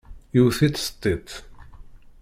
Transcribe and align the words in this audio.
Yewwet-it 0.35 0.77
s 0.85 0.87
tiṭ. 1.01 1.29